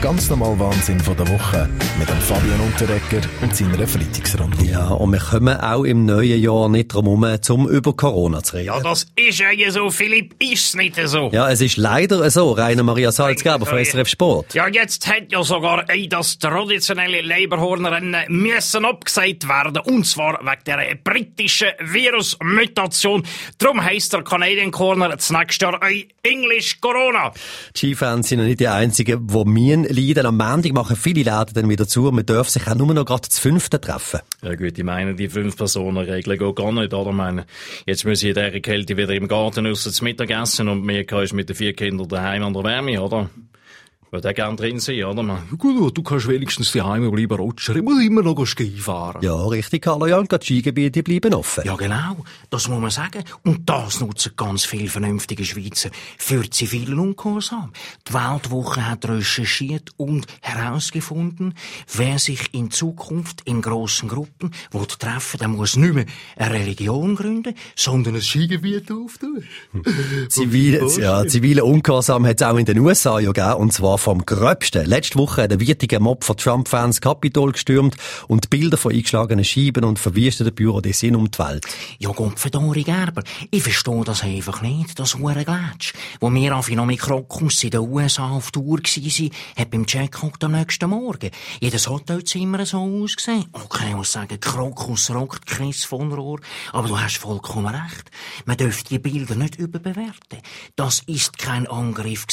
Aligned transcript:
Der 0.00 0.08
ganz 0.08 0.30
normale 0.30 0.58
Wahnsinn 0.58 0.98
von 0.98 1.14
der 1.14 1.28
Woche 1.28 1.68
mit 1.98 2.08
dem 2.08 2.16
Fabian 2.20 2.58
Unterrecker 2.60 3.20
und 3.42 3.54
seiner 3.54 3.86
Freitagsrunde. 3.86 4.64
Ja, 4.64 4.88
und 4.88 5.12
wir 5.12 5.18
kommen 5.18 5.60
auch 5.60 5.84
im 5.84 6.06
neuen 6.06 6.40
Jahr 6.40 6.70
nicht 6.70 6.94
drum 6.94 7.22
herum, 7.22 7.38
um 7.50 7.68
über 7.68 7.94
Corona 7.94 8.42
zu 8.42 8.56
reden. 8.56 8.68
Ja, 8.68 8.80
das 8.80 9.06
ist 9.14 9.38
ja 9.40 9.70
so, 9.70 9.90
Philipp, 9.90 10.42
ist's 10.42 10.74
nicht 10.74 10.98
so. 11.04 11.28
Ja, 11.32 11.50
es 11.50 11.60
ist 11.60 11.76
leider 11.76 12.30
so, 12.30 12.52
Rainer 12.52 12.82
Maria 12.82 13.12
Salzgeber 13.12 13.66
von 13.66 13.84
SRF 13.84 14.08
Sport. 14.08 14.54
Ja, 14.54 14.68
jetzt 14.68 15.06
hat 15.06 15.30
ja 15.30 15.42
sogar 15.42 15.84
ey, 15.90 16.08
das 16.08 16.38
traditionelle 16.38 17.20
Leberhornrennen 17.20 18.24
müssen 18.28 18.86
abgesagt 18.86 19.46
werden. 19.48 19.82
Und 19.84 20.06
zwar 20.06 20.40
wegen 20.40 20.64
der 20.64 20.94
britischen 21.04 21.68
Virusmutation. 21.78 23.22
Darum 23.58 23.84
heisst 23.84 24.14
der 24.14 24.22
Canadian 24.22 24.70
Corner 24.70 25.10
das 25.10 25.30
nächste 25.30 25.66
Jahr 25.66 25.82
ey, 25.82 26.08
English 26.22 26.80
Corona. 26.80 27.32
Die 27.76 27.88
Skifans 27.88 28.30
sind 28.30 28.38
ja 28.38 28.44
nicht 28.46 28.60
die 28.60 28.68
einzigen, 28.68 29.26
die 29.26 29.44
Mien 29.44 29.89
leiden. 29.92 30.26
Am 30.26 30.36
Montag 30.36 30.72
machen 30.72 30.96
viele 30.96 31.22
Läden 31.22 31.54
dann 31.54 31.68
wieder 31.68 31.86
zu. 31.86 32.02
Man 32.10 32.26
darf 32.26 32.48
sich 32.48 32.66
auch 32.66 32.74
nur 32.74 32.92
noch 32.94 33.04
gerade 33.04 33.28
zu 33.28 33.40
fünften 33.40 33.80
treffen. 33.80 34.20
Ja 34.42 34.54
gut, 34.54 34.78
ich 34.78 34.84
meine, 34.84 35.14
die 35.14 35.28
Fünf-Personen-Regel 35.28 36.38
geht 36.38 36.56
gar 36.56 36.72
nicht, 36.72 36.94
oder? 36.94 37.10
Ich 37.10 37.16
meine, 37.16 37.46
jetzt 37.86 38.04
ich 38.04 38.24
in 38.24 38.34
dieser 38.34 38.60
Kälte 38.60 38.96
wieder 38.96 39.14
im 39.14 39.28
Garten 39.28 39.66
raus 39.66 39.84
zum 39.84 40.04
Mittagessen 40.04 40.68
und 40.68 40.84
mir 40.84 41.10
ist 41.10 41.32
mit 41.32 41.48
den 41.48 41.56
vier 41.56 41.72
Kindern 41.72 42.08
daheim 42.08 42.42
an 42.42 42.54
der 42.54 42.64
Wärme, 42.64 43.00
oder? 43.02 43.30
Würde 44.12 44.30
auch 44.30 44.34
gerne 44.34 44.56
drin 44.56 44.80
sein, 44.80 45.04
oder? 45.04 45.22
Man, 45.22 45.38
gut, 45.56 45.96
du 45.96 46.02
kannst 46.02 46.26
wenigstens 46.26 46.72
daheim 46.72 47.08
bleiben 47.12 47.36
rutschen. 47.36 47.76
Ich 47.76 47.82
muss 47.82 48.02
immer 48.02 48.22
noch 48.22 48.44
Ski 48.44 48.76
fahren. 48.76 49.22
Ja, 49.22 49.36
richtig, 49.46 49.82
Carlo 49.82 50.06
Jan. 50.06 50.26
Die 50.26 50.44
Skigebiete 50.44 51.04
bleiben 51.04 51.32
offen. 51.32 51.62
Ja, 51.64 51.76
genau. 51.76 52.16
Das 52.50 52.66
muss 52.68 52.80
man 52.80 52.90
sagen. 52.90 53.22
Und 53.44 53.70
das 53.70 54.00
nutzen 54.00 54.32
ganz 54.36 54.64
viele 54.64 54.88
vernünftige 54.88 55.44
Schweizer 55.44 55.90
für 56.18 56.48
zivilen 56.50 56.98
Ungehorsam. 56.98 57.72
Die 58.08 58.14
Weltwoche 58.14 58.84
hat 58.84 59.08
recherchiert 59.08 59.90
und 59.96 60.26
herausgefunden, 60.40 61.54
wer 61.94 62.18
sich 62.18 62.52
in 62.52 62.72
Zukunft 62.72 63.42
in 63.44 63.62
grossen 63.62 64.08
Gruppen 64.08 64.50
will 64.72 64.86
treffen 64.86 65.38
der 65.38 65.48
muss 65.48 65.76
nicht 65.76 65.94
mehr 65.94 66.06
eine 66.36 66.54
Religion 66.54 67.14
gründen, 67.14 67.54
sondern 67.76 68.16
ein 68.16 68.22
Skigebiet 68.22 68.90
auftun. 68.90 69.44
Zivil, 70.28 70.84
ja, 70.98 71.24
zivile 71.26 71.64
Ungehorsam 71.64 72.26
hat 72.26 72.40
es 72.40 72.46
auch 72.46 72.56
in 72.56 72.64
den 72.64 72.78
USA 72.80 73.20
ja 73.20 73.30
gegeben, 73.30 73.54
und 73.54 73.72
zwar 73.72 73.99
vom 74.00 74.24
Gröbsten. 74.24 74.86
Letzte 74.86 75.18
Woche 75.18 75.42
hat 75.42 75.50
der 75.50 75.60
wirtige 75.60 76.00
Mob 76.00 76.24
von 76.24 76.36
Trump-Fans 76.36 77.00
Kapitol 77.00 77.52
gestürmt 77.52 77.96
und 78.28 78.48
Bilder 78.48 78.78
von 78.78 78.92
eingeschlagenen 78.92 79.44
Scheiben 79.44 79.84
und 79.84 79.98
verwüsteten 79.98 80.54
Büro 80.54 80.80
sind 80.92 81.16
um 81.16 81.30
die 81.30 81.38
Welt. 81.38 81.66
Ja, 81.98 82.10
Gott 82.10 82.40
verdammt, 82.40 82.82
Gerber. 82.84 83.22
Ich 83.50 83.62
verstehe 83.62 84.02
das 84.04 84.22
einfach 84.22 84.62
nicht, 84.62 84.98
das 84.98 85.16
Hurenglitsch. 85.16 85.92
Wo 86.18 86.32
wir 86.32 86.56
auf 86.56 86.70
noch 86.70 86.86
mit 86.86 86.98
Krokus 86.98 87.62
in 87.62 87.70
den 87.70 87.80
USA 87.80 88.30
auf 88.30 88.50
Tour 88.50 88.78
waren, 88.78 89.30
hat 89.56 89.70
beim 89.70 89.86
Checkout 89.86 90.42
am 90.44 90.52
nächsten 90.52 90.88
Morgen 90.88 91.30
jedes 91.60 91.88
Hotelzimmer 91.88 92.64
so 92.64 92.78
ausgesehen. 92.78 93.46
Okay, 93.52 93.90
ich 93.90 93.96
muss 93.96 94.12
sagen, 94.12 94.40
Krokus 94.40 95.10
rockt 95.10 95.46
Chris 95.46 95.84
von 95.84 96.12
Rohr. 96.12 96.40
Aber 96.72 96.88
du 96.88 96.98
hast 96.98 97.18
vollkommen 97.18 97.74
recht. 97.74 98.10
Man 98.46 98.56
dürfte 98.56 98.88
die 98.88 98.98
Bilder 98.98 99.34
nicht 99.34 99.56
überbewerten. 99.56 100.38
Das 100.76 101.02
ist 101.06 101.36
kein 101.38 101.66
Angriff 101.66 102.26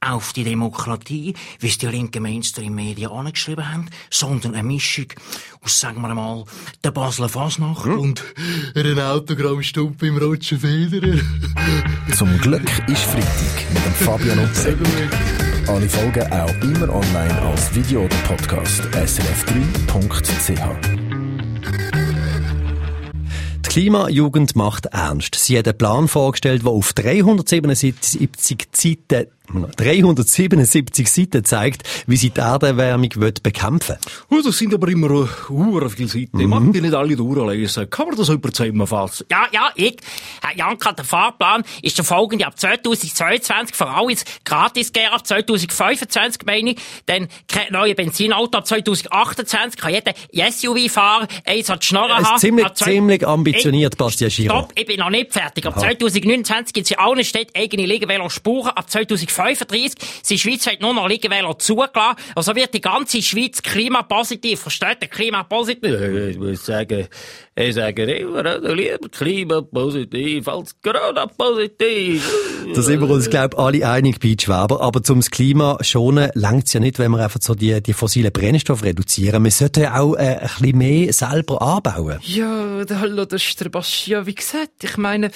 auf 0.00 0.32
die 0.34 0.44
Demokratie. 0.44 0.97
Demokratie, 0.98 1.34
wie 1.60 1.66
es 1.68 1.78
die 1.78 1.86
linken 1.86 2.22
Mainstream-Medien 2.22 3.10
angeschrieben 3.10 3.72
haben, 3.72 3.88
sondern 4.10 4.54
eine 4.54 4.66
Mischung 4.66 5.06
aus, 5.62 5.80
sagen 5.80 6.00
wir 6.02 6.14
mal, 6.14 6.44
der 6.84 6.90
Basler 6.90 7.28
Fasnacht 7.28 7.84
hm? 7.84 7.98
und 7.98 8.24
einem 8.74 8.98
Autogrammstump 8.98 10.02
im 10.02 10.18
Roger 10.18 10.58
Federer. 10.58 11.18
Zum 12.16 12.38
Glück 12.38 12.68
ist 12.88 13.02
Freitag 13.04 13.72
mit 13.72 13.84
dem 13.84 13.94
Fabian 13.94 14.38
Unterreger. 14.38 15.16
Alle 15.66 15.88
Folgen 15.88 16.32
auch 16.32 16.54
immer 16.62 16.94
online 16.94 17.42
als 17.42 17.74
Video 17.74 18.04
oder 18.04 18.16
Podcast 18.26 18.82
srf3.ch. 18.94 20.52
Die 23.64 23.68
Klimajugend 23.68 24.56
macht 24.56 24.86
ernst. 24.86 25.34
Sie 25.34 25.58
hat 25.58 25.68
einen 25.68 25.76
Plan 25.76 26.08
vorgestellt, 26.08 26.62
der 26.62 26.72
auf 26.72 26.94
377 26.94 28.68
Seiten 28.72 29.26
377 29.52 31.08
Seiten 31.08 31.44
zeigt, 31.44 31.82
wie 32.06 32.16
sie 32.16 32.30
die 32.30 32.40
Erderwärmung 32.40 33.08
bekämpfen 33.42 33.96
will. 34.28 34.42
Das 34.42 34.58
sind 34.58 34.74
aber 34.74 34.88
immer 34.88 35.10
uh, 35.10 35.88
viele 35.88 36.08
Seiten. 36.08 36.36
Mhm. 36.36 36.40
Ich 36.40 36.46
mag 36.46 36.72
die 36.72 36.80
nicht 36.80 36.94
alle 36.94 37.16
durchlesen. 37.16 37.88
Kann 37.88 38.08
man 38.08 38.16
das 38.16 38.28
über 38.28 38.52
zusammenfassen? 38.52 39.26
Ja, 39.30 39.46
ja, 39.52 39.70
ich. 39.74 39.96
Herr 40.42 40.56
Janka, 40.56 40.92
der 40.92 41.04
Fahrplan 41.04 41.64
ist 41.82 41.96
der 41.96 42.04
folgende. 42.04 42.46
Ab 42.46 42.58
2022 42.58 43.74
für 43.74 43.88
alle 43.88 44.16
gratis 44.44 44.92
gehen. 44.92 45.10
Ab 45.10 45.26
2025, 45.26 46.42
meine 46.44 46.70
ich, 46.70 46.78
dann 47.06 47.28
neue 47.70 47.94
Benzinauto. 47.94 48.58
Ab 48.58 48.66
2028 48.66 49.80
kann 49.80 49.92
jeder 49.92 50.12
SUV 50.50 50.92
fahren. 50.92 51.26
Eins 51.44 51.68
hat 51.68 51.84
Schnorren 51.84 52.24
haben. 52.24 52.38
Ziemlich, 52.38 52.72
ziemlich 52.74 53.26
ambitioniert, 53.26 53.96
Bastian 53.96 54.30
Schiro. 54.30 54.54
Stopp, 54.54 54.72
ich 54.74 54.86
bin 54.86 54.98
noch 54.98 55.10
nicht 55.10 55.32
fertig. 55.32 55.66
Ab 55.66 55.74
Aha. 55.76 55.80
2029 55.80 56.72
gibt 56.74 56.86
es 56.86 56.90
in 56.90 56.98
allen 56.98 57.24
Städten 57.24 57.58
eigene 57.58 57.86
Liegenvelo-Spuren. 57.86 58.72
Ab 58.72 58.90
2025 58.90 59.37
35 59.38 59.92
sind 60.22 60.40
schweizweit 60.40 60.80
nur 60.80 60.94
noch 60.94 61.08
Liegenvelo 61.08 61.54
zugelassen. 61.54 62.16
Also 62.34 62.54
wird 62.56 62.74
die 62.74 62.80
ganze 62.80 63.22
Schweiz 63.22 63.62
klimapositiv. 63.62 64.60
Versteht 64.60 64.98
ihr? 65.02 65.08
Klimapositiv? 65.08 66.00
Ich 66.30 66.38
muss 66.38 66.66
sagen, 66.66 67.06
ich 67.54 67.74
sage 67.74 68.04
immer, 68.04 68.58
lieber 68.74 69.08
klimapositiv 69.10 70.48
als 70.48 70.74
Corona-positiv. 70.82 72.22
Da 72.74 72.82
sind 72.82 73.00
wir 73.00 73.10
uns, 73.10 73.30
glaube 73.30 73.56
ich, 73.56 73.58
alle 73.58 73.88
einig, 73.88 74.20
Pete 74.20 74.44
Schwaber. 74.44 74.80
Aber 74.80 75.02
zum 75.02 75.20
Klima 75.20 75.78
schonen 75.82 76.30
längt 76.34 76.66
es 76.66 76.72
ja 76.72 76.80
nicht, 76.80 76.98
wenn 76.98 77.12
wir 77.12 77.22
einfach 77.22 77.40
so 77.42 77.54
die, 77.54 77.80
die 77.82 77.92
fossilen 77.92 78.32
Brennstoffe 78.32 78.82
reduzieren. 78.82 79.44
Wir 79.44 79.50
sollten 79.50 79.82
ja 79.82 80.00
auch 80.00 80.14
äh, 80.14 80.38
ein 80.38 80.48
bisschen 80.60 80.78
mehr 80.78 81.12
selber 81.12 81.62
anbauen. 81.62 82.18
Ja, 82.22 82.84
hallo, 82.90 83.24
das 83.24 83.42
ist 83.42 83.60
der 83.60 83.68
Bastian, 83.68 84.26
wie 84.26 84.34
gesagt. 84.34 84.84
Ich 84.84 84.96
meine, 84.96 85.30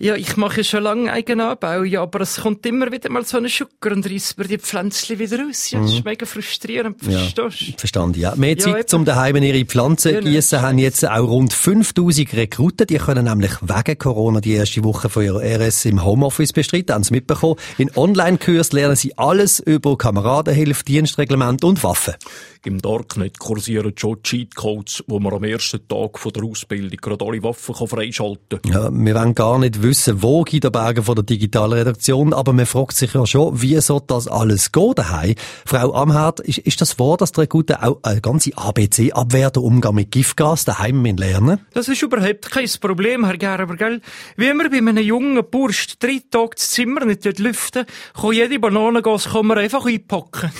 ja, 0.00 0.14
ich 0.14 0.36
mache 0.36 0.64
schon 0.64 0.82
lange 0.82 1.12
Eigenanbau, 1.12 1.82
ja, 1.82 2.02
aber 2.02 2.20
es 2.20 2.40
kommt 2.40 2.64
immer 2.66 2.90
wieder 2.92 3.10
mal 3.10 3.24
so 3.24 3.39
eine 3.40 3.48
Schucker 3.48 3.92
und 3.92 4.08
reißt 4.08 4.38
mir 4.38 4.44
die 4.44 4.58
Pflänzchen 4.58 5.18
wieder 5.18 5.38
raus. 5.38 5.70
Ja, 5.70 5.80
das 5.80 5.90
ist 5.90 5.98
mhm. 5.98 6.04
mega 6.04 6.26
frustrierend, 6.26 7.02
verstehst 7.02 7.38
du? 7.38 7.42
Ja, 7.42 7.78
verstanden, 7.78 8.20
ja. 8.20 8.34
Mehr 8.36 8.56
Zeit 8.58 8.76
ja, 8.76 8.86
zum 8.86 9.04
daheim 9.04 9.36
ihre 9.36 9.64
Pflanzen 9.64 10.14
ja, 10.14 10.20
gießen 10.20 10.60
haben 10.60 10.78
jetzt 10.78 11.06
auch 11.08 11.28
rund 11.28 11.52
5000 11.52 12.32
Rekruten. 12.34 12.86
Die 12.86 12.98
können 12.98 13.24
nämlich 13.24 13.52
wegen 13.60 13.98
Corona 13.98 14.40
die 14.40 14.52
erste 14.52 14.84
Woche 14.84 15.08
von 15.08 15.24
ihrer 15.24 15.42
RS 15.42 15.86
im 15.86 16.04
Homeoffice 16.04 16.52
bestreiten. 16.52 16.94
Haben 16.94 17.04
sie 17.04 17.14
mitbekommen. 17.14 17.56
In 17.78 17.90
Online-Kurs 17.96 18.72
lernen 18.72 18.96
sie 18.96 19.16
alles 19.18 19.60
über 19.60 19.96
Kameradenhilfe, 19.96 20.84
Dienstreglement 20.84 21.64
und 21.64 21.82
Waffen. 21.82 22.14
Im 22.62 22.82
Darknet 22.82 23.38
kursieren 23.38 23.94
schon 23.96 24.22
Cheatcodes, 24.22 25.02
wo 25.06 25.18
man 25.18 25.32
am 25.32 25.44
ersten 25.44 25.88
Tag 25.88 26.18
von 26.18 26.30
der 26.30 26.44
Ausbildung 26.44 26.98
gerade 27.00 27.24
alle 27.24 27.42
Waffen 27.42 27.74
freischalten 27.74 28.60
kann. 28.60 28.70
Ja, 28.70 28.90
wir 28.92 29.14
wollen 29.14 29.34
gar 29.34 29.58
nicht 29.58 29.82
wissen, 29.82 30.22
wo 30.22 30.44
Guido 30.44 30.70
Berger 30.70 31.02
von 31.02 31.14
der 31.14 31.24
digitalen 31.24 31.72
Redaktion, 31.72 32.34
aber 32.34 32.52
man 32.52 32.66
fragt 32.66 32.96
sich 32.96 33.14
ja 33.14 33.26
schon, 33.26 33.62
wie 33.62 33.80
soll 33.80 34.02
das 34.06 34.28
alles 34.28 34.72
gehen 34.72 34.92
daheim? 34.94 35.36
Frau 35.64 35.94
Amherd, 35.94 36.40
ist, 36.40 36.58
ist 36.58 36.82
das 36.82 36.98
wahr, 36.98 37.16
dass 37.16 37.32
der 37.32 37.46
Gute 37.46 37.82
auch 37.82 37.98
eine 38.02 38.20
ganze 38.20 38.54
ABC-Abwehr, 38.54 39.50
der 39.50 39.62
Umgang 39.62 39.94
mit 39.94 40.10
Giftgas 40.10 40.66
daheim 40.66 41.02
lernen 41.02 41.60
Das 41.72 41.88
ist 41.88 42.02
überhaupt 42.02 42.50
kein 42.50 42.68
Problem, 42.78 43.24
Herr 43.24 43.38
Gerber, 43.38 43.76
gell? 43.76 44.02
Wie 44.36 44.52
wir 44.52 44.70
bei 44.70 44.76
einem 44.76 44.98
jungen 44.98 45.42
Bursch 45.50 45.98
drei 45.98 46.20
Tage 46.30 46.56
das 46.56 46.72
Zimmer 46.72 47.06
nicht 47.06 47.38
lüften, 47.38 47.86
kann 48.20 48.32
jede 48.32 48.58
Bananengas 48.58 49.30
kann 49.30 49.46
man 49.46 49.56
einfach 49.56 49.86
einpacken. 49.86 50.52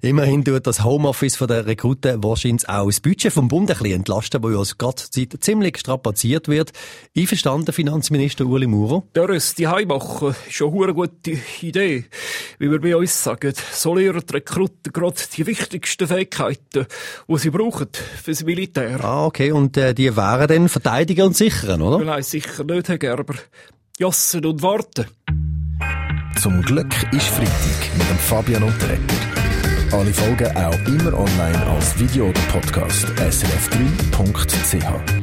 Immerhin 0.00 0.44
tut 0.44 0.66
das 0.66 0.82
Homeoffice 0.82 1.41
von 1.42 1.48
der 1.48 1.66
Rekruten 1.66 2.22
wahrscheinlich 2.22 2.68
auch 2.68 2.86
das 2.86 3.00
Budget 3.00 3.32
vom 3.32 3.48
Bund 3.48 3.68
ein 3.68 3.76
bisschen 3.76 3.96
entlasten, 3.96 4.40
wo 4.44 4.50
ja 4.50 4.62
gerade 4.78 5.02
ziemlich 5.40 5.76
strapaziert 5.76 6.46
wird. 6.46 6.70
Einverstanden, 7.18 7.72
Finanzminister 7.72 8.46
Uli 8.46 8.68
Maurer? 8.68 9.02
Der 9.16 9.28
ist 9.30 9.58
die 9.58 9.66
Heimachen 9.66 10.36
ist 10.46 10.52
schon 10.52 10.72
eine 10.80 10.94
gute 10.94 11.36
Idee. 11.60 12.04
Wie 12.60 12.70
wir 12.70 12.80
bei 12.80 12.94
uns 12.94 13.24
sagen, 13.24 13.52
so 13.72 13.92
lernen 13.96 14.22
die 14.24 14.34
Rekruten 14.34 14.92
gerade 14.92 15.16
die 15.36 15.44
wichtigsten 15.44 16.06
Fähigkeiten, 16.06 16.86
die 17.26 17.38
sie 17.38 17.50
brauchen 17.50 17.88
fürs 18.22 18.44
Militär. 18.44 19.04
Ah, 19.04 19.26
okay. 19.26 19.50
Und 19.50 19.76
äh, 19.76 19.94
die 19.94 20.16
wären 20.16 20.46
dann 20.46 20.68
verteidigen 20.68 21.26
und 21.26 21.36
sichern, 21.36 21.82
oder? 21.82 22.04
Nein, 22.04 22.22
sicher 22.22 22.62
nicht, 22.62 22.88
Herr 22.88 22.98
Gerber. 22.98 23.34
Jassen 23.98 24.46
und 24.46 24.62
warten. 24.62 25.06
Zum 26.40 26.62
Glück 26.62 26.94
ist 27.12 27.26
Freitag 27.26 27.98
mit 27.98 28.08
dem 28.08 28.18
Fabian 28.18 28.62
Unterreger. 28.62 29.41
Alle 29.92 30.12
Folgen 30.14 30.56
auch 30.56 30.86
immer 30.86 31.12
online 31.12 31.66
als 31.66 31.98
Video 31.98 32.30
oder 32.30 32.40
Podcast 32.50 33.04
srf3.ch. 33.20 35.21